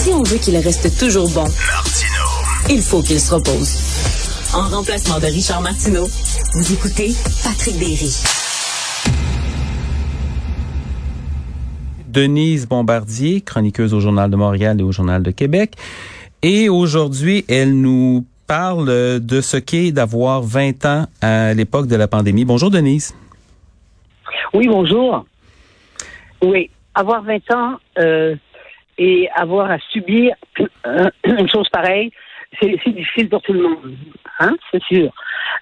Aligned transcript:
Si 0.00 0.08
on 0.14 0.22
veut 0.22 0.38
qu'il 0.38 0.56
reste 0.56 0.98
toujours 0.98 1.28
bon, 1.28 1.44
il 2.70 2.80
faut 2.80 3.02
qu'il 3.02 3.20
se 3.20 3.34
repose. 3.34 3.76
En 4.54 4.74
remplacement 4.74 5.18
de 5.18 5.26
Richard 5.26 5.60
Martineau, 5.60 6.06
vous 6.54 6.72
écoutez 6.72 7.12
Patrick 7.44 7.78
Berry. 7.78 8.10
Denise 12.08 12.66
Bombardier, 12.66 13.42
chroniqueuse 13.42 13.92
au 13.92 14.00
Journal 14.00 14.30
de 14.30 14.36
Montréal 14.36 14.80
et 14.80 14.82
au 14.82 14.90
Journal 14.90 15.22
de 15.22 15.32
Québec. 15.32 15.74
Et 16.40 16.70
aujourd'hui, 16.70 17.44
elle 17.46 17.78
nous 17.78 18.24
parle 18.46 19.20
de 19.20 19.40
ce 19.42 19.58
qu'est 19.58 19.92
d'avoir 19.92 20.40
20 20.40 20.86
ans 20.86 21.06
à 21.20 21.52
l'époque 21.52 21.88
de 21.88 21.96
la 21.96 22.08
pandémie. 22.08 22.46
Bonjour 22.46 22.70
Denise. 22.70 23.14
Oui, 24.54 24.66
bonjour. 24.66 25.26
Oui, 26.40 26.70
avoir 26.94 27.22
20 27.22 27.50
ans 27.54 27.74
euh, 27.98 28.34
et 29.00 29.30
avoir 29.34 29.70
à 29.70 29.78
subir 29.78 30.34
une 31.24 31.48
chose 31.48 31.68
pareille, 31.70 32.12
c'est 32.60 32.68
difficile 32.86 33.30
pour 33.30 33.40
tout 33.40 33.54
le 33.54 33.62
monde, 33.62 33.96
hein, 34.38 34.54
c'est 34.70 34.82
sûr. 34.82 35.10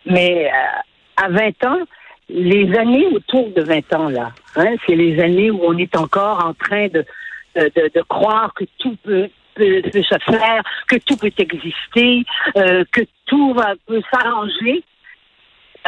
Mais 0.05 0.51
euh, 0.51 1.25
à 1.25 1.29
20 1.29 1.65
ans, 1.67 1.81
les 2.29 2.77
années 2.77 3.07
autour 3.07 3.49
de 3.51 3.63
20 3.63 3.95
ans, 3.95 4.09
là, 4.09 4.33
hein, 4.57 4.75
c'est 4.85 4.97
les 4.97 5.21
années 5.21 5.53
où 5.53 5.61
on 5.63 5.79
est 5.79 5.97
encore 5.97 6.45
en 6.45 6.53
train 6.53 6.89
de, 6.89 7.05
de, 7.55 8.03
croire 8.09 8.53
que 8.55 8.65
tout 8.79 8.97
peut, 9.05 9.29
peut, 9.55 9.83
se 9.93 10.19
faire, 10.25 10.63
que 10.89 10.97
tout 10.97 11.17
peut 11.17 11.31
exister, 11.39 12.25
euh, 12.57 12.85
que 12.91 13.03
tout 13.27 13.55
va, 13.55 13.75
peut 13.87 14.03
s'arranger. 14.13 14.83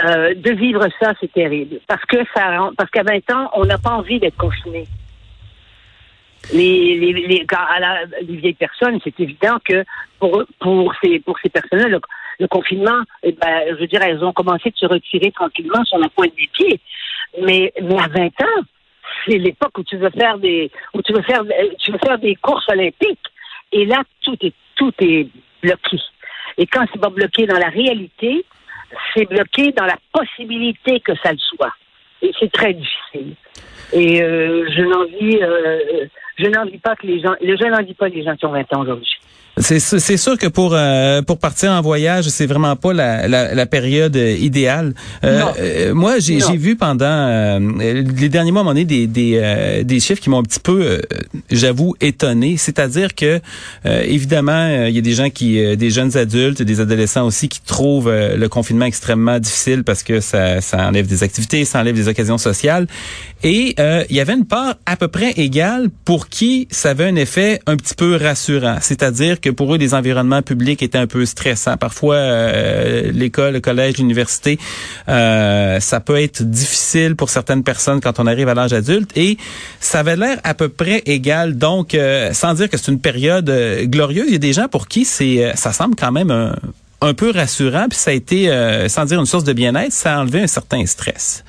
Euh, 0.04 0.34
de 0.34 0.52
vivre 0.52 0.86
ça, 1.00 1.12
c'est 1.20 1.32
terrible. 1.32 1.80
Parce 1.88 2.04
que 2.04 2.18
ça, 2.34 2.70
parce 2.76 2.90
qu'à 2.90 3.02
20 3.02 3.30
ans, 3.32 3.50
on 3.54 3.64
n'a 3.64 3.76
pas 3.76 3.90
envie 3.90 4.20
d'être 4.20 4.36
confiné. 4.36 4.86
Les, 6.52 6.96
les, 6.96 7.12
les, 7.12 7.46
à 7.56 7.78
la, 7.78 8.04
les 8.22 8.36
vieilles 8.36 8.54
personnes, 8.54 8.98
c'est 9.04 9.18
évident 9.20 9.58
que 9.64 9.84
pour, 10.18 10.42
pour 10.58 10.94
ces, 11.02 11.20
pour 11.20 11.38
ces 11.42 11.48
personnes-là, 11.48 11.98
le, 12.38 12.48
confinement, 12.48 13.02
eh 13.22 13.32
ben, 13.32 13.62
je 13.68 13.74
veux 13.74 13.86
dire, 13.86 14.02
elles 14.02 14.24
ont 14.24 14.32
commencé 14.32 14.70
de 14.70 14.76
se 14.76 14.86
retirer 14.86 15.30
tranquillement 15.30 15.84
sur 15.84 15.98
la 15.98 16.08
pointe 16.08 16.32
des 16.36 16.48
pieds. 16.52 16.80
Mais, 17.40 17.72
mais 17.82 17.98
à 17.98 18.08
20 18.08 18.26
ans, 18.26 18.62
c'est 19.26 19.38
l'époque 19.38 19.76
où 19.78 19.84
tu 19.84 19.96
veux 19.96 20.10
faire 20.10 20.38
des, 20.38 20.70
où 20.94 21.02
tu 21.02 21.12
veux 21.12 21.22
faire, 21.22 21.42
tu 21.78 21.92
veux 21.92 21.98
faire 21.98 22.18
des 22.18 22.34
courses 22.36 22.68
olympiques. 22.68 23.18
Et 23.72 23.84
là, 23.84 24.02
tout 24.22 24.36
est, 24.42 24.54
tout 24.74 24.92
est 25.00 25.28
bloqué. 25.62 25.98
Et 26.58 26.66
quand 26.66 26.84
c'est 26.92 27.00
pas 27.00 27.10
bloqué 27.10 27.46
dans 27.46 27.58
la 27.58 27.68
réalité, 27.68 28.44
c'est 29.14 29.28
bloqué 29.28 29.72
dans 29.72 29.86
la 29.86 29.96
possibilité 30.12 31.00
que 31.00 31.12
ça 31.22 31.32
le 31.32 31.38
soit. 31.38 31.72
Et 32.22 32.32
c'est 32.38 32.52
très 32.52 32.74
difficile. 32.74 33.34
Et 33.92 34.22
euh, 34.22 34.68
je 34.70 34.82
n'envie, 34.82 35.42
euh, 35.42 36.06
je 36.38 36.46
n'envie 36.46 36.78
pas 36.78 36.94
que 36.96 37.06
les 37.06 37.20
gens, 37.20 37.34
je 37.40 37.68
n'envie 37.68 37.94
pas 37.94 38.08
les 38.08 38.22
gens 38.22 38.36
qui 38.36 38.46
ont 38.46 38.52
20 38.52 38.72
ans 38.74 38.82
aujourd'hui. 38.82 39.19
C'est 39.58 40.16
sûr 40.16 40.38
que 40.38 40.46
pour 40.46 40.72
euh, 40.74 41.22
pour 41.22 41.38
partir 41.38 41.72
en 41.72 41.80
voyage, 41.80 42.28
c'est 42.28 42.46
vraiment 42.46 42.76
pas 42.76 42.92
la, 42.92 43.28
la, 43.28 43.54
la 43.54 43.66
période 43.66 44.16
euh, 44.16 44.36
idéale. 44.36 44.94
Euh, 45.24 45.42
euh 45.58 45.94
moi, 45.94 46.18
j'ai 46.18 46.38
vu 46.56 46.76
pendant 46.76 47.58
les 47.78 48.28
derniers 48.28 48.52
mois, 48.52 48.60
à 48.60 48.62
un 48.62 48.64
moment 48.64 48.70
donné, 48.70 48.84
des 48.84 49.06
des, 49.06 49.82
des 49.84 50.00
chiffres 50.00 50.20
qui 50.20 50.30
m'ont 50.30 50.38
un 50.38 50.44
petit 50.44 50.60
peu, 50.60 51.00
j'avoue, 51.50 51.94
étonné. 52.00 52.56
C'est-à-dire 52.56 53.14
que 53.14 53.40
évidemment, 53.84 54.86
il 54.86 54.94
y 54.94 54.98
a 54.98 55.02
des 55.02 55.12
gens 55.12 55.30
qui, 55.30 55.76
des 55.76 55.90
jeunes 55.90 56.16
adultes, 56.16 56.62
des 56.62 56.80
adolescents 56.80 57.26
aussi, 57.26 57.48
qui 57.48 57.60
trouvent 57.60 58.10
le 58.10 58.48
confinement 58.48 58.86
extrêmement 58.86 59.38
difficile 59.38 59.84
parce 59.84 60.02
que 60.02 60.20
ça 60.20 60.60
ça 60.60 60.86
enlève 60.88 61.06
des 61.06 61.22
activités, 61.22 61.64
ça 61.64 61.80
enlève 61.80 61.96
des 61.96 62.08
occasions 62.08 62.38
sociales. 62.38 62.86
Et 63.42 63.74
il 63.78 64.16
y 64.16 64.20
avait 64.20 64.34
une 64.34 64.46
part 64.46 64.76
à 64.86 64.96
peu 64.96 65.08
près 65.08 65.32
égale 65.32 65.88
pour 66.04 66.28
qui 66.28 66.68
ça 66.70 66.90
avait 66.90 67.06
un 67.06 67.16
effet 67.16 67.60
un 67.66 67.76
petit 67.76 67.94
peu 67.94 68.16
rassurant. 68.16 68.78
C'est-à-dire 68.80 69.39
que 69.40 69.50
pour 69.50 69.74
eux, 69.74 69.78
les 69.78 69.94
environnements 69.94 70.42
publics 70.42 70.82
étaient 70.82 70.98
un 70.98 71.06
peu 71.06 71.24
stressants. 71.24 71.76
Parfois, 71.76 72.16
euh, 72.16 73.10
l'école, 73.12 73.54
le 73.54 73.60
collège, 73.60 73.98
l'université, 73.98 74.58
euh, 75.08 75.80
ça 75.80 76.00
peut 76.00 76.20
être 76.20 76.42
difficile 76.42 77.16
pour 77.16 77.30
certaines 77.30 77.64
personnes 77.64 78.00
quand 78.00 78.20
on 78.20 78.26
arrive 78.26 78.48
à 78.48 78.54
l'âge 78.54 78.72
adulte. 78.72 79.10
Et 79.16 79.36
ça 79.80 80.00
avait 80.00 80.16
l'air 80.16 80.38
à 80.44 80.54
peu 80.54 80.68
près 80.68 81.02
égal. 81.06 81.56
Donc, 81.56 81.94
euh, 81.94 82.32
sans 82.32 82.54
dire 82.54 82.68
que 82.68 82.76
c'est 82.76 82.90
une 82.90 83.00
période 83.00 83.50
glorieuse, 83.84 84.26
il 84.28 84.32
y 84.32 84.36
a 84.36 84.38
des 84.38 84.52
gens 84.52 84.68
pour 84.68 84.88
qui 84.88 85.04
c'est, 85.04 85.52
ça 85.56 85.72
semble 85.72 85.96
quand 85.96 86.12
même 86.12 86.30
un, 87.00 87.14
peu 87.14 87.30
rassurant. 87.30 87.86
Puis 87.88 87.98
ça 87.98 88.10
a 88.10 88.14
été, 88.14 88.50
sans 88.88 89.04
dire 89.04 89.18
une 89.18 89.26
source 89.26 89.44
de 89.44 89.52
bien-être, 89.52 89.92
ça 89.92 90.16
a 90.16 90.20
enlevé 90.20 90.42
un 90.42 90.46
certain 90.46 90.84
stress. 90.86 91.44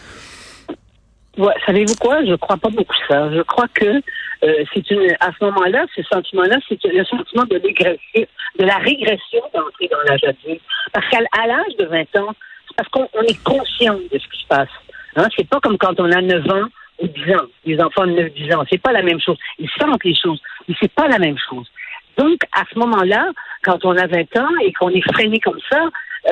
Ouais, 1.38 1.53
savez-vous 1.66 1.96
quoi? 1.96 2.23
Je 2.25 2.35
crois 2.35 2.58
pas 2.58 2.69
beaucoup 2.69 2.96
ça. 3.08 3.31
Je 3.31 3.41
crois 3.41 3.68
que 3.73 4.02
euh, 4.44 4.63
c'est 4.74 4.90
une, 4.90 5.16
à 5.19 5.31
ce 5.38 5.46
moment-là, 5.46 5.85
ce 5.96 6.02
sentiment-là, 6.03 6.57
c'est 6.68 6.84
le 6.85 7.06
sentiment 7.06 7.44
de 7.44 7.57
de 7.59 8.66
la 8.66 8.78
régression 8.78 9.41
d'entrer 9.53 9.88
dans 9.88 10.02
l'âge 10.07 10.24
adulte. 10.24 10.62
Parce 10.94 11.07
qu'à 11.09 11.19
l'âge 11.47 11.75
de 11.78 11.85
20 11.85 12.02
ans, 12.18 12.34
c'est 12.68 12.75
parce 12.75 12.90
qu'on 12.90 13.22
est 13.22 13.44
conscient 13.44 13.96
de 14.12 14.18
ce 14.18 14.28
qui 14.28 14.41
se 14.41 14.47
passe. 14.47 14.69
Hein? 15.16 15.28
C'est 15.35 15.47
pas 15.47 15.59
comme 15.59 15.78
quand 15.78 16.00
on 16.00 16.12
a 16.12 16.22
9 16.22 16.50
ans 16.52 16.68
ou 17.00 17.07
10 17.07 17.35
ans. 17.35 17.47
Les 17.66 17.81
enfants 17.81 18.07
de 18.07 18.13
9-10 18.13 18.56
ans, 18.56 18.63
c'est 18.69 18.81
pas 18.81 18.91
la 18.91 19.03
même 19.03 19.19
chose. 19.19 19.38
Ils 19.59 19.69
sentent 19.79 20.03
les 20.03 20.16
choses, 20.16 20.41
mais 20.68 20.75
c'est 20.81 20.91
pas 20.91 21.08
la 21.08 21.19
même 21.19 21.38
chose. 21.38 21.69
Donc, 22.18 22.40
à 22.52 22.63
ce 22.72 22.79
moment-là, 22.79 23.31
quand 23.63 23.85
on 23.85 23.96
a 23.96 24.08
20 24.08 24.38
ans 24.38 24.50
et 24.63 24.73
qu'on 24.73 24.90
est 24.90 25.13
freiné 25.13 25.40
comme 25.40 25.59
ça, 25.72 25.84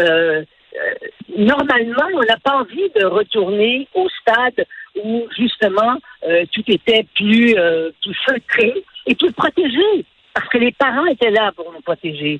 euh, 0.01 0.43
euh, 0.75 0.93
normalement, 1.37 2.07
on 2.13 2.23
n'a 2.23 2.37
pas 2.37 2.57
envie 2.57 2.89
de 2.95 3.05
retourner 3.05 3.87
au 3.93 4.07
stade 4.21 4.65
où 5.03 5.27
justement 5.37 5.97
euh, 6.27 6.45
tout 6.51 6.63
était 6.67 7.05
plus, 7.15 7.55
euh, 7.57 7.91
et 9.07 9.15
plus 9.15 9.31
protégé, 9.31 10.05
parce 10.33 10.47
que 10.49 10.57
les 10.57 10.71
parents 10.71 11.05
étaient 11.05 11.31
là 11.31 11.51
pour 11.55 11.71
nous 11.71 11.81
protéger. 11.81 12.39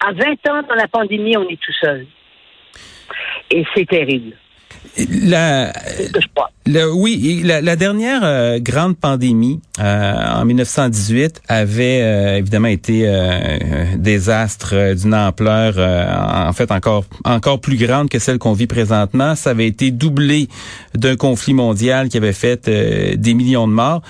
À 0.00 0.12
20 0.12 0.32
ans, 0.48 0.62
dans 0.68 0.74
la 0.74 0.88
pandémie, 0.88 1.36
on 1.36 1.48
est 1.48 1.60
tout 1.60 1.72
seul. 1.80 2.06
Et 3.50 3.64
c'est 3.74 3.86
terrible. 3.86 4.36
La, 5.22 5.72
oui, 6.92 7.42
la, 7.44 7.76
dernière 7.76 8.22
euh, 8.24 8.58
grande 8.58 8.96
pandémie 8.96 9.60
euh, 9.78 10.14
en 10.34 10.44
1918 10.44 11.42
avait 11.48 12.00
euh, 12.02 12.38
évidemment 12.38 12.68
été 12.68 13.08
un 13.08 13.96
désastre 13.96 14.94
d'une 14.94 15.14
ampleur 15.14 15.76
en 15.78 16.52
fait 16.52 16.72
encore 16.72 17.04
encore 17.24 17.60
plus 17.60 17.76
grande 17.76 18.08
que 18.08 18.18
celle 18.18 18.38
qu'on 18.38 18.52
vit 18.52 18.66
présentement. 18.66 19.36
Ça 19.36 19.50
avait 19.50 19.68
été 19.68 19.90
doublé 19.90 20.48
d'un 20.94 21.16
conflit 21.16 21.54
mondial 21.54 22.08
qui 22.08 22.16
avait 22.16 22.32
fait 22.32 22.68
des 22.68 23.34
millions 23.34 23.68
de 23.68 23.72
morts. 23.72 24.02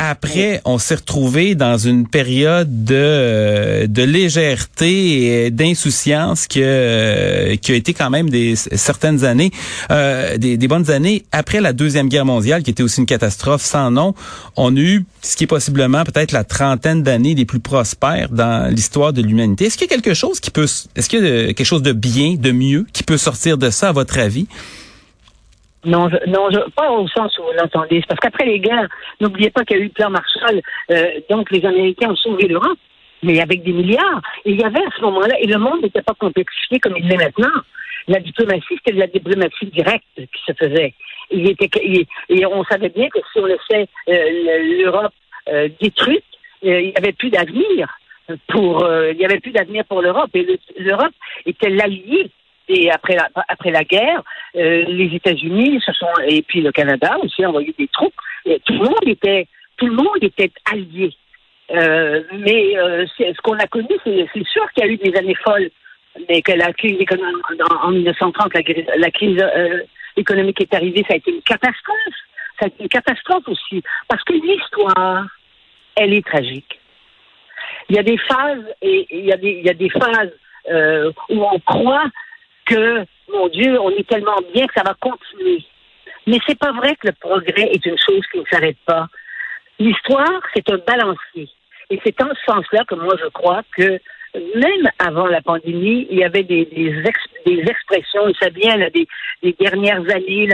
Après, 0.00 0.60
on 0.64 0.78
s'est 0.78 0.94
retrouvé 0.94 1.56
dans 1.56 1.76
une 1.76 2.06
période 2.06 2.84
de, 2.84 2.94
euh, 2.94 3.86
de 3.88 4.02
légèreté 4.04 5.46
et 5.46 5.50
d'insouciance 5.50 6.46
qui, 6.46 6.60
euh, 6.62 7.56
qui 7.56 7.72
a 7.72 7.74
été 7.74 7.94
quand 7.94 8.08
même 8.08 8.30
des 8.30 8.54
certaines 8.54 9.24
années, 9.24 9.50
euh, 9.90 10.38
des, 10.38 10.56
des, 10.56 10.68
bonnes 10.68 10.88
années. 10.92 11.24
Après 11.32 11.60
la 11.60 11.72
Deuxième 11.72 12.08
Guerre 12.08 12.26
mondiale, 12.26 12.62
qui 12.62 12.70
était 12.70 12.84
aussi 12.84 13.00
une 13.00 13.06
catastrophe 13.06 13.62
sans 13.62 13.90
nom, 13.90 14.14
on 14.54 14.76
a 14.76 14.80
eu 14.80 15.04
ce 15.20 15.34
qui 15.34 15.44
est 15.44 15.48
possiblement 15.48 16.04
peut-être 16.04 16.30
la 16.30 16.44
trentaine 16.44 17.02
d'années 17.02 17.34
les 17.34 17.44
plus 17.44 17.60
prospères 17.60 18.28
dans 18.28 18.72
l'histoire 18.72 19.12
de 19.12 19.20
l'humanité. 19.20 19.64
Est-ce 19.64 19.76
qu'il 19.76 19.90
y 19.90 19.92
a 19.92 19.96
quelque 19.96 20.14
chose 20.14 20.38
qui 20.38 20.52
peut, 20.52 20.68
est-ce 20.94 21.08
qu'il 21.08 21.24
y 21.24 21.26
a 21.26 21.46
quelque 21.46 21.64
chose 21.64 21.82
de 21.82 21.92
bien, 21.92 22.36
de 22.38 22.52
mieux, 22.52 22.86
qui 22.92 23.02
peut 23.02 23.18
sortir 23.18 23.58
de 23.58 23.70
ça, 23.70 23.88
à 23.88 23.92
votre 23.92 24.16
avis? 24.20 24.46
Non, 25.84 26.08
non, 26.26 26.48
pas 26.74 26.90
au 26.90 27.06
sens 27.08 27.38
où 27.38 27.42
vous 27.42 27.52
l'entendez. 27.56 28.02
Parce 28.08 28.18
qu'après 28.20 28.46
les 28.46 28.58
guerres, 28.58 28.88
n'oubliez 29.20 29.50
pas 29.50 29.64
qu'il 29.64 29.76
y 29.76 29.80
a 29.80 29.82
eu 29.82 29.86
le 29.86 29.92
plan 29.92 30.10
Marshall. 30.10 30.60
Euh, 30.90 31.20
donc, 31.30 31.50
les 31.50 31.64
Américains 31.64 32.10
ont 32.10 32.16
sauvé 32.16 32.48
l'Europe, 32.48 32.78
mais 33.22 33.40
avec 33.40 33.62
des 33.62 33.72
milliards. 33.72 34.20
Et 34.44 34.52
il 34.52 34.60
y 34.60 34.64
avait 34.64 34.84
à 34.84 34.90
ce 34.96 35.02
moment-là, 35.02 35.38
et 35.40 35.46
le 35.46 35.58
monde 35.58 35.82
n'était 35.82 36.02
pas 36.02 36.14
complexifié 36.14 36.80
comme 36.80 36.96
il 36.96 37.06
l'est 37.06 37.16
maintenant. 37.16 37.52
La 38.08 38.18
diplomatie, 38.20 38.64
c'était 38.70 38.92
de 38.92 39.00
la 39.00 39.06
diplomatie 39.06 39.66
directe 39.66 40.04
qui 40.16 40.42
se 40.46 40.52
faisait. 40.52 40.94
Il 41.30 41.48
était, 41.48 41.70
et 42.30 42.46
on 42.46 42.64
savait 42.64 42.88
bien 42.88 43.08
que 43.10 43.18
si 43.32 43.38
on 43.38 43.44
laissait 43.44 43.86
euh, 44.08 44.82
l'Europe 44.82 45.12
euh, 45.48 45.68
détruite, 45.80 46.24
il 46.62 46.72
n'y 46.72 46.96
avait 46.96 47.12
plus 47.12 47.30
d'avenir 47.30 47.86
pour, 48.48 48.86
il 49.12 49.16
y 49.18 49.24
avait 49.24 49.40
plus 49.40 49.52
d'avenir 49.52 49.84
pour 49.84 50.02
l'Europe. 50.02 50.30
Et 50.34 50.58
l'Europe 50.78 51.12
était 51.46 51.70
l'allié 51.70 52.30
et 52.68 52.90
après 52.90 53.16
la, 53.16 53.28
après 53.48 53.70
la 53.70 53.84
guerre, 53.84 54.22
euh, 54.56 54.84
les 54.86 55.14
États-Unis 55.14 55.80
se 55.84 55.92
sont 55.92 56.06
et 56.26 56.42
puis 56.42 56.60
le 56.60 56.70
Canada 56.70 57.16
aussi 57.22 57.44
envoyé 57.44 57.74
des 57.78 57.88
troupes. 57.88 58.14
Tout 58.44 58.72
le 58.74 58.78
monde 58.78 59.06
était 59.06 59.46
tout 59.76 59.86
le 59.86 59.94
monde 59.94 60.22
était 60.22 60.50
allié. 60.70 61.14
Euh, 61.70 62.22
mais 62.38 62.76
euh, 62.78 63.06
ce 63.16 63.40
qu'on 63.42 63.58
a 63.58 63.66
connu, 63.66 63.88
c'est 64.04 64.46
sûr 64.46 64.70
qu'il 64.72 64.84
y 64.84 64.88
a 64.88 64.90
eu 64.90 64.96
des 64.96 65.16
années 65.16 65.36
folles, 65.36 65.70
mais 66.28 66.42
que 66.42 66.52
la 66.52 66.72
crise 66.72 67.00
économique 67.00 67.44
en, 67.82 67.90
1930, 67.90 68.54
la, 68.54 68.96
la 68.96 69.10
crise 69.10 69.42
économique 70.16 70.60
est 70.60 70.74
arrivée, 70.74 71.04
ça 71.06 71.14
a 71.14 71.16
été 71.18 71.30
une 71.30 71.42
catastrophe. 71.42 71.96
Ça 72.58 72.64
a 72.64 72.68
été 72.68 72.82
une 72.82 72.88
catastrophe 72.88 73.46
aussi, 73.46 73.82
parce 74.08 74.24
que 74.24 74.32
l'histoire, 74.32 75.26
elle 75.94 76.12
est 76.12 76.26
tragique. 76.26 76.80
Il 77.88 77.96
y 77.96 77.98
a 77.98 78.02
des 78.02 78.18
phases 78.18 78.64
et 78.82 79.06
il 79.10 79.26
y 79.26 79.32
a 79.32 79.36
des, 79.36 79.50
il 79.50 79.64
y 79.64 79.70
a 79.70 79.74
des 79.74 79.90
phases 79.90 80.32
où 81.30 81.44
on 81.44 81.60
croit 81.60 82.10
que, 82.68 83.04
mon 83.32 83.48
Dieu, 83.48 83.80
on 83.80 83.90
est 83.90 84.08
tellement 84.08 84.38
bien 84.52 84.66
que 84.66 84.74
ça 84.74 84.82
va 84.84 84.94
continuer. 84.94 85.64
Mais 86.26 86.38
c'est 86.46 86.58
pas 86.58 86.72
vrai 86.72 86.94
que 86.96 87.08
le 87.08 87.12
progrès 87.12 87.70
est 87.72 87.84
une 87.86 87.98
chose 87.98 88.22
qui 88.30 88.38
ne 88.40 88.44
s'arrête 88.50 88.78
pas. 88.86 89.08
L'histoire, 89.78 90.40
c'est 90.54 90.70
un 90.70 90.78
balancier. 90.78 91.48
Et 91.90 92.00
c'est 92.04 92.20
en 92.22 92.28
ce 92.28 92.52
sens-là 92.52 92.84
que 92.86 92.94
moi, 92.94 93.14
je 93.18 93.28
crois 93.28 93.62
que 93.76 93.98
même 94.34 94.90
avant 94.98 95.26
la 95.26 95.40
pandémie, 95.40 96.06
il 96.10 96.18
y 96.18 96.24
avait 96.24 96.42
des, 96.42 96.68
expressions, 97.46 98.32
ça 98.40 98.50
vient 98.50 98.76
là, 98.76 98.90
des, 98.90 99.06
dernières 99.58 100.02
années, 100.10 100.48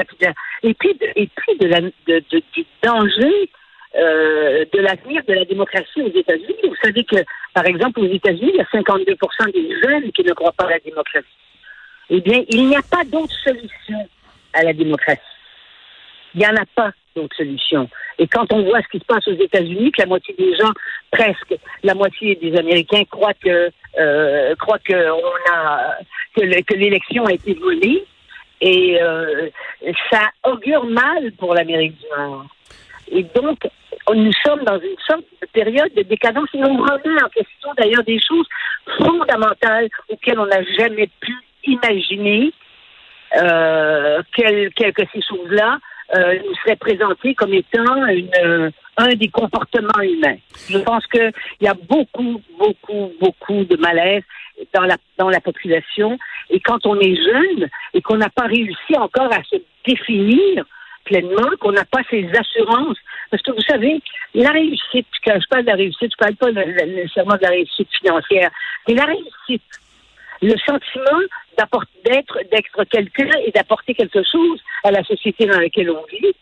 et 0.63 0.75
puis, 0.75 0.95
de, 0.95 1.07
et 1.17 1.29
de 1.59 2.43
danger 2.83 3.51
euh, 3.97 4.65
de 4.73 4.81
l'avenir 4.81 5.23
de 5.27 5.35
la 5.35 5.45
démocratie 5.45 6.03
aux 6.03 6.19
États-Unis. 6.19 6.57
Vous 6.65 6.77
savez 6.83 7.05
que, 7.05 7.17
par 7.53 7.65
exemple, 7.67 8.01
aux 8.01 8.13
États-Unis, 8.13 8.51
il 8.53 8.57
y 8.57 8.61
a 8.61 8.65
52% 8.65 9.53
des 9.53 9.81
jeunes 9.83 10.11
qui 10.13 10.25
ne 10.25 10.33
croient 10.33 10.53
pas 10.53 10.67
à 10.67 10.71
la 10.71 10.79
démocratie. 10.81 11.29
Eh 12.11 12.21
bien, 12.21 12.43
il 12.49 12.67
n'y 12.67 12.77
a 12.77 12.83
pas 12.83 13.05
d'autre 13.05 13.35
solution 13.43 14.09
à 14.53 14.63
la 14.63 14.73
démocratie. 14.73 15.21
Il 16.35 16.41
n'y 16.41 16.47
en 16.47 16.57
a 16.57 16.67
pas 16.75 16.93
d'autre 17.15 17.37
solution. 17.37 17.89
Et 18.19 18.27
quand 18.27 18.53
on 18.53 18.63
voit 18.63 18.83
ce 18.83 18.89
qui 18.89 18.99
se 18.99 19.05
passe 19.05 19.27
aux 19.29 19.41
États-Unis, 19.41 19.93
que 19.93 20.03
la 20.03 20.07
moitié 20.07 20.35
des 20.37 20.57
gens, 20.57 20.73
presque 21.11 21.55
la 21.83 21.95
moitié 21.95 22.35
des 22.37 22.57
Américains 22.57 23.05
croient 23.05 23.35
que 23.35 23.71
euh, 23.99 24.55
que 24.85 25.11
on 25.11 25.53
a 25.53 25.95
que 26.37 26.75
l'élection 26.75 27.25
a 27.27 27.33
été 27.33 27.55
volée, 27.55 28.05
et 28.61 29.01
euh, 29.01 29.49
ça 30.11 30.31
augure 30.45 30.85
mal 30.87 31.33
pour 31.33 31.55
l'Amérique 31.55 31.97
du 31.99 32.07
Nord. 32.17 32.47
Et 33.13 33.23
donc, 33.23 33.59
nous 34.13 34.33
sommes 34.45 34.65
dans 34.65 34.79
une 34.79 34.97
sorte 35.07 35.25
de 35.41 35.47
période 35.53 35.93
de 35.95 36.03
décadence 36.03 36.49
et 36.55 36.65
on 36.65 36.77
remet 36.77 37.23
en 37.23 37.29
question 37.29 37.71
d'ailleurs 37.77 38.05
des 38.05 38.19
choses 38.19 38.47
fondamentales 38.99 39.89
auxquelles 40.09 40.39
on 40.39 40.47
n'a 40.47 40.63
jamais 40.79 41.09
pu 41.21 41.33
imaginer 41.67 42.53
euh, 43.37 44.23
que 44.37 45.03
ces 45.13 45.23
choses-là 45.23 45.79
euh, 46.15 46.39
nous 46.45 46.55
serait 46.57 46.77
présenté 46.77 47.35
comme 47.35 47.55
étant 47.55 48.03
euh, 48.43 48.71
un 48.97 49.09
des 49.15 49.29
comportements 49.29 50.03
humains. 50.03 50.37
Je 50.69 50.79
pense 50.79 51.07
qu'il 51.07 51.33
y 51.61 51.67
a 51.67 51.75
beaucoup, 51.75 52.41
beaucoup, 52.59 53.13
beaucoup 53.21 53.65
de 53.65 53.77
malaise 53.77 54.23
dans 54.73 54.83
la, 54.83 54.97
dans 55.19 55.31
la 55.31 55.41
population. 55.41 56.19
Et 56.51 56.61
quand 56.61 56.87
on 56.87 56.99
est 57.01 57.17
jeune 57.17 57.69
et 57.95 58.03
qu'on 58.03 58.19
n'a 58.19 58.29
pas 58.29 58.47
réussi 58.47 58.97
encore 58.97 59.33
à 59.33 59.43
se 59.45 59.57
définir 59.87 60.65
pleinement, 61.05 61.51
qu'on 61.61 61.73
n'a 61.73 61.85
pas 61.85 62.03
ces 62.11 62.29
assurances, 62.39 62.99
parce 63.31 63.43
que 63.43 63.53
vous 63.53 63.63
savez, 63.63 64.01
la 64.35 64.51
réussite, 64.51 65.07
quand 65.25 65.39
je 65.41 65.49
parle 65.49 65.65
de 65.65 65.71
la 65.71 65.77
réussite, 65.77 66.13
je 66.13 66.17
parle 66.19 66.37
pas 66.37 66.53
nécessairement 66.53 67.37
de 67.37 67.43
la 67.43 67.51
réussite 67.51 67.89
financière, 68.01 68.51
mais 68.87 68.95
la 68.95 69.07
réussite, 69.07 69.63
le 70.43 70.57
sentiment 70.59 71.21
d'être 72.05 72.39
d'être 72.51 72.85
quelqu'un 72.85 73.31
et 73.47 73.51
d'apporter 73.51 73.95
quelque 73.95 74.23
chose 74.23 74.61
à 74.83 74.91
la 74.91 75.03
société 75.05 75.47
dans 75.47 75.59
laquelle 75.59 75.91
on 75.91 76.05
vit, 76.07 76.35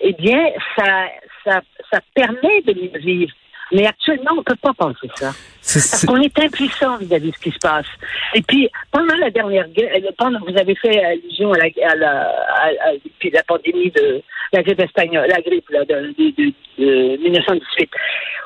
eh 0.00 0.12
bien, 0.12 0.52
ça, 0.76 1.06
ça, 1.44 1.60
ça 1.90 2.00
permet 2.14 2.60
de 2.62 2.98
vivre. 2.98 3.32
Mais 3.72 3.86
actuellement, 3.86 4.32
on 4.32 4.36
ne 4.36 4.42
peut 4.42 4.56
pas 4.56 4.72
penser 4.74 5.08
ça. 5.16 5.32
Parce 5.32 6.06
qu'on 6.06 6.20
est 6.20 6.38
impuissant 6.38 6.96
vis-à-vis 6.98 7.30
de 7.30 7.36
ce 7.36 7.40
qui 7.40 7.50
se 7.50 7.58
passe. 7.58 7.86
Et 8.34 8.42
puis, 8.42 8.68
pendant 8.92 9.16
la 9.16 9.30
dernière 9.30 9.68
guerre, 9.68 9.92
euh, 9.96 10.10
pendant 10.16 10.38
vous 10.40 10.56
avez 10.56 10.76
fait 10.76 11.04
allusion 11.04 11.52
à 11.52 11.58
la, 11.58 11.90
à 11.90 11.94
la, 11.96 12.20
à, 12.20 12.92
la 13.32 13.42
pandémie 13.42 13.90
de 13.90 14.22
la 14.52 14.62
grippe 14.62 14.80
espagnole, 14.80 15.28
la 15.28 15.40
grippe 15.40 15.68
là, 15.70 15.84
de, 15.84 16.14
de, 16.16 16.52
de, 16.78 17.16
1918. 17.22 17.90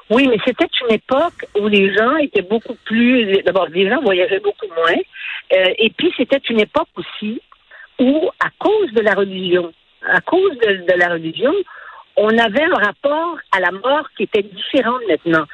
Oui, 0.08 0.26
mais 0.28 0.38
c'était 0.46 0.66
une 0.88 0.94
époque 0.94 1.44
où 1.60 1.68
les 1.68 1.94
gens 1.94 2.16
étaient 2.16 2.42
beaucoup 2.42 2.76
plus. 2.86 3.42
D'abord, 3.42 3.68
les 3.68 3.88
gens 3.90 4.00
voyageaient 4.00 4.40
beaucoup 4.40 4.66
moins. 4.74 4.98
Euh, 5.52 5.74
et 5.78 5.90
puis, 5.90 6.12
c'était 6.16 6.40
une 6.48 6.60
époque 6.60 6.88
aussi 6.96 7.42
où, 7.98 8.30
à 8.40 8.48
cause 8.58 8.90
de 8.92 9.02
la 9.02 9.12
religion, 9.12 9.70
à 10.08 10.22
cause 10.22 10.56
de, 10.58 10.86
de 10.90 10.98
la 10.98 11.08
religion, 11.10 11.52
on 12.16 12.36
avait 12.38 12.64
un 12.64 12.74
rapport 12.74 13.38
à 13.52 13.60
la 13.60 13.70
mort 13.70 14.08
qui 14.16 14.24
était 14.24 14.42
différent 14.42 14.98
maintenant. 15.08 15.44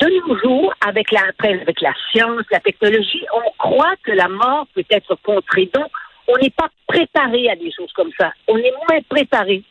De 0.00 0.06
nos 0.28 0.38
jours, 0.38 0.72
avec 0.86 1.10
la, 1.10 1.22
avec 1.42 1.80
la 1.80 1.92
science, 2.10 2.44
la 2.52 2.60
technologie, 2.60 3.24
on 3.34 3.50
croit 3.58 3.96
que 4.04 4.12
la 4.12 4.28
mort 4.28 4.66
peut 4.74 4.84
être 4.90 5.16
contrée. 5.24 5.68
Donc, 5.74 5.90
on 6.28 6.36
n'est 6.38 6.50
pas 6.50 6.68
préparé 6.86 7.50
à 7.50 7.56
des 7.56 7.72
choses 7.72 7.92
comme 7.94 8.12
ça. 8.18 8.32
On 8.46 8.56
est 8.56 8.72
moins 8.88 9.00
préparé 9.08 9.64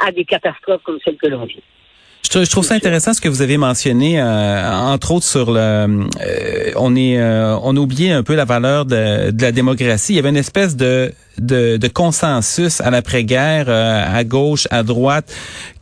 à 0.00 0.12
des 0.12 0.24
catastrophes 0.24 0.82
comme 0.82 0.98
celles 1.04 1.16
que 1.16 1.28
l'on 1.28 1.44
vit. 1.44 1.62
Je, 2.30 2.50
trouve 2.50 2.64
ça 2.64 2.74
intéressant 2.74 3.12
ce 3.12 3.20
que 3.20 3.28
vous 3.28 3.42
avez 3.42 3.58
mentionné, 3.58 4.18
euh, 4.18 4.72
entre 4.72 5.10
autres 5.10 5.26
sur 5.26 5.52
le, 5.52 5.60
euh, 5.60 6.72
on 6.76 6.96
est, 6.96 7.18
euh, 7.20 7.58
on 7.62 7.76
a 7.76 8.14
un 8.14 8.22
peu 8.22 8.34
la 8.34 8.46
valeur 8.46 8.86
de, 8.86 9.32
la 9.38 9.52
démocratie. 9.52 10.14
Il 10.14 10.16
y 10.16 10.18
avait 10.18 10.30
une 10.30 10.36
espèce 10.38 10.74
de 10.76 11.12
consensus 11.92 12.80
à 12.80 12.90
l'après-guerre, 12.90 13.68
à 13.68 14.24
gauche, 14.24 14.66
à 14.70 14.82
droite, 14.82 15.30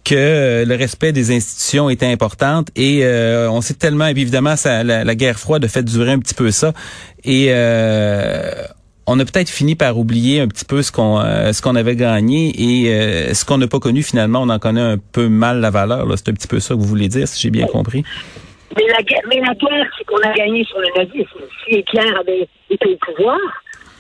que 0.03 0.65
le 0.67 0.75
respect 0.75 1.13
des 1.13 1.31
institutions 1.31 1.89
était 1.89 2.11
important 2.11 2.65
et 2.75 3.05
on 3.49 3.61
sait 3.61 3.75
tellement 3.75 4.07
évidemment 4.07 4.57
ça, 4.57 4.83
la, 4.83 5.05
la, 5.05 5.15
guerre 5.15 5.39
froide 5.39 5.65
a 5.65 5.69
fait 5.69 5.85
durer 5.85 6.13
un 6.13 6.19
petit 6.19 6.35
peu 6.35 6.51
ça 6.51 6.73
et 7.23 7.53
on 9.07 9.19
a 9.19 9.25
peut-être 9.25 9.49
fini 9.49 9.75
par 9.75 9.99
oublier 9.99 10.41
un 10.41 10.49
petit 10.49 10.65
peu 10.65 10.83
ce 10.83 10.93
qu'on 10.93 11.21
euh, 11.21 11.53
ce 11.53 11.63
qu'on 11.63 11.75
avait 11.75 11.97
gagné 11.97 12.53
et 12.57 12.95
euh, 12.95 13.35
ce 13.35 13.45
qu'on 13.45 13.59
n'a 13.59 13.67
pas 13.67 13.81
connu 13.81 14.03
finalement, 14.03 14.43
on 14.43 14.49
en 14.49 14.59
connaît 14.59 14.81
un 14.81 14.99
peu 14.99 15.29
mal 15.29 15.61
la 15.61 15.71
valeur. 15.71 16.07
C'est 16.17 16.29
un 16.29 16.35
petit 16.35 16.49
peu 16.49 16.61
ça 16.61 16.75
que 16.75 16.81
vous 16.81 16.87
voulez 16.87 17.09
dire, 17.09 17.27
si 17.27 17.41
j'ai 17.41 17.51
bien 17.51 17.67
compris. 17.67 18.05
Mais 18.77 18.87
la, 18.87 18.99
mais 19.29 19.41
la 19.41 19.55
guerre, 19.55 19.91
c'est 19.99 20.05
qu'on 20.05 20.19
a 20.19 20.33
gagné 20.33 20.65
sur 20.65 20.79
le 20.79 20.87
nazisme. 20.97 21.41
Si 21.65 21.79
Hitler 21.79 22.13
avait 22.21 22.49
été 22.71 22.87
au 22.87 22.97
pouvoir, 22.97 23.39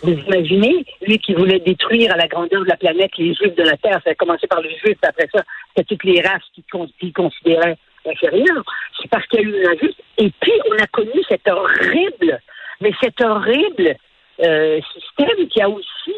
vous 0.02 0.12
imaginez, 0.12 0.86
lui 1.06 1.18
qui 1.18 1.34
voulait 1.34 1.58
détruire 1.58 2.12
à 2.14 2.16
la 2.16 2.28
grandeur 2.28 2.62
de 2.62 2.68
la 2.68 2.76
planète 2.76 3.10
les 3.18 3.34
Juifs 3.34 3.54
de 3.56 3.64
la 3.64 3.76
Terre, 3.76 4.00
ça 4.04 4.10
a 4.10 4.14
commencé 4.14 4.46
par 4.46 4.60
les 4.60 4.70
Juifs, 4.78 4.98
après 5.02 5.28
ça, 5.34 5.42
c'était 5.68 5.94
toutes 5.94 6.04
les 6.04 6.22
races 6.22 6.42
qu'il 6.54 7.12
considérait 7.12 7.76
inférieures. 8.06 8.64
C'est 9.00 9.10
parce 9.10 9.26
qu'il 9.26 9.40
y 9.40 9.42
a 9.42 9.46
eu 9.46 9.50
le 9.50 9.62
nazisme. 9.64 10.02
Et 10.18 10.30
puis, 10.40 10.52
on 10.70 10.82
a 10.82 10.86
connu 10.86 11.20
cette 11.28 11.48
horrible, 11.48 12.40
mais 12.80 12.92
cette 13.02 13.20
horrible 13.20 13.96
euh, 14.42 14.80
système 14.92 15.48
qui 15.48 15.60
a 15.60 15.68
aussi 15.68 16.14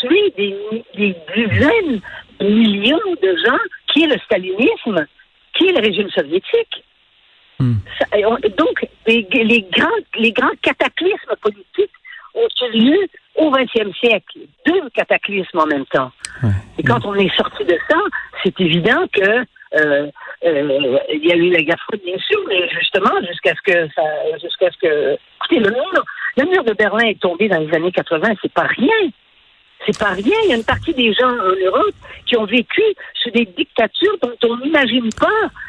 tué 0.00 0.32
des, 0.36 0.56
des, 0.94 1.16
dizaines 1.34 2.00
de 2.40 2.46
millions 2.46 2.98
de 3.22 3.36
gens, 3.44 3.58
qui 3.92 4.04
est 4.04 4.06
le 4.06 4.18
stalinisme, 4.24 5.06
qui 5.54 5.66
est 5.66 5.72
le 5.72 5.80
régime 5.80 6.10
soviétique. 6.10 6.84
Hmm. 7.58 7.74
donc, 8.56 8.86
les, 9.06 9.26
les, 9.32 9.66
grands, 9.70 9.88
les 10.16 10.32
grands 10.32 10.56
cataclysmes 10.62 11.36
politiques 11.42 11.90
ont 12.34 12.48
eu 12.62 12.78
lieu 12.78 13.06
au 13.36 13.50
XXe 13.50 13.94
siècle. 13.98 14.38
Deux 14.64 14.88
cataclysmes 14.94 15.58
en 15.58 15.66
même 15.66 15.84
temps. 15.86 16.10
Et 16.78 16.82
quand 16.82 17.04
on 17.04 17.14
est 17.14 17.34
sorti 17.36 17.64
de 17.64 17.78
ça, 17.88 17.98
c'est 18.42 18.58
évident 18.60 19.06
que 19.12 19.44
euh, 19.74 20.10
euh, 20.44 20.98
il 21.12 21.26
y 21.26 21.32
a 21.32 21.36
eu 21.36 21.50
la 21.50 21.62
guerre 21.62 21.80
froide, 21.84 22.00
bien 22.04 22.18
sûr, 22.18 22.40
mais 22.48 22.68
justement, 22.70 23.12
jusqu'à 23.26 23.54
ce 23.54 23.72
que 23.72 23.88
ça, 23.94 24.02
jusqu'à 24.42 24.70
ce 24.70 24.78
que, 24.78 25.12
écoutez, 25.14 25.60
le 25.60 25.70
mur, 25.70 26.04
le 26.40 26.50
mur 26.50 26.64
de 26.64 26.72
Berlin 26.72 27.06
est 27.06 27.20
tombé 27.20 27.48
dans 27.48 27.58
les 27.58 27.72
années 27.74 27.92
80, 27.92 28.34
c'est 28.42 28.52
pas 28.52 28.66
rien. 28.76 29.10
C'est 29.86 29.98
pas 29.98 30.10
rien. 30.10 30.36
Il 30.44 30.50
y 30.50 30.52
a 30.52 30.56
une 30.56 30.64
partie 30.64 30.92
des 30.92 31.12
gens 31.14 31.28
en 31.28 31.66
Europe 31.66 31.94
qui 32.26 32.36
ont 32.36 32.44
vécu 32.44 32.82
sous 33.14 33.30
des 33.30 33.46
dictatures 33.56 34.16
dont 34.22 34.32
on 34.44 34.58
n'imagine 34.58 35.08
pas 35.18 35.28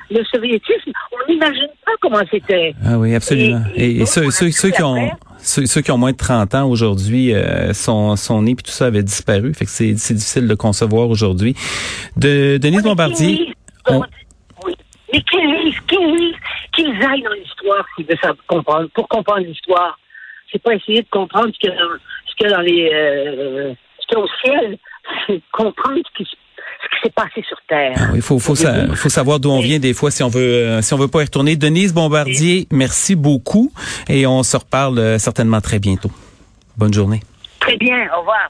le 0.09 0.21
soviétisme. 0.25 0.91
On 1.13 1.31
n'imagine 1.31 1.69
pas 1.85 1.93
comment 2.01 2.21
c'était. 2.29 2.73
Ah 2.85 2.99
oui, 2.99 3.15
absolument. 3.15 3.63
Et, 3.73 4.05
ceux, 4.05 4.29
ceux, 4.29 4.49
qui 4.49 4.83
ont 4.83 5.11
ceux, 5.37 5.81
qui 5.81 5.91
ont 5.91 5.97
moins 5.97 6.11
de 6.11 6.17
30 6.17 6.55
ans 6.55 6.69
aujourd'hui 6.69 7.33
euh, 7.33 7.73
sont, 7.73 8.17
sont 8.17 8.41
nés 8.41 8.55
puis 8.55 8.63
tout 8.63 8.71
ça 8.71 8.87
avait 8.87 9.03
disparu. 9.03 9.53
Fait 9.53 9.63
que 9.63 9.71
c'est 9.71 9.93
difficile 9.93 10.47
de 10.47 10.55
concevoir 10.55 11.09
aujourd'hui. 11.09 11.55
De 12.17 12.57
Denise 12.57 12.83
Bombardier. 12.83 13.53
Oui. 13.89 14.73
Mais 15.13 15.21
qu'ils 16.73 17.03
aillent 17.03 17.23
dans 17.23 17.33
l'histoire 17.33 17.85
s'ils 17.95 18.05
veulent 18.05 18.35
comprendre, 18.47 18.89
pour 18.93 19.07
comprendre 19.07 19.45
l'histoire 19.45 19.97
c'est 20.51 20.61
pas 20.61 20.73
essayer 20.73 21.01
de 21.01 21.09
comprendre 21.09 21.49
ce 21.53 21.59
qu'il 21.59 21.69
y 21.69 21.73
a 21.73 21.75
dans, 21.75 21.89
ce 22.27 22.35
qu'il 22.35 22.49
y 22.49 22.53
a 22.53 22.55
dans 22.55 22.61
les, 22.61 22.89
euh, 22.93 23.73
ce 23.99 24.07
qu'il 24.07 24.17
y 24.17 24.21
a 24.21 24.23
au 24.23 24.27
ciel, 24.43 24.77
c'est 25.27 25.41
comprendre 25.51 25.97
ce 25.97 26.17
qui, 26.17 26.29
ce 26.29 26.89
qui 26.89 27.01
s'est 27.03 27.13
passé 27.13 27.43
sur 27.47 27.57
Terre. 27.67 27.93
Ah 27.97 28.11
il 28.15 28.21
faut, 28.21 28.39
faut, 28.39 28.55
faut 28.55 29.09
savoir 29.09 29.39
d'où 29.39 29.49
on 29.49 29.59
vient 29.59 29.79
des 29.79 29.93
fois 29.93 30.11
si 30.11 30.23
on 30.23 30.29
veut, 30.29 30.41
euh, 30.41 30.81
si 30.81 30.93
on 30.93 30.97
veut 30.97 31.07
pas 31.07 31.21
y 31.21 31.25
retourner. 31.25 31.55
Denise 31.55 31.93
Bombardier, 31.93 32.67
merci 32.71 33.15
beaucoup 33.15 33.71
et 34.09 34.25
on 34.27 34.43
se 34.43 34.57
reparle 34.57 34.99
euh, 34.99 35.17
certainement 35.17 35.61
très 35.61 35.79
bientôt. 35.79 36.11
Bonne 36.77 36.93
journée. 36.93 37.21
Très 37.59 37.77
bien. 37.77 38.07
Au 38.15 38.19
revoir. 38.19 38.49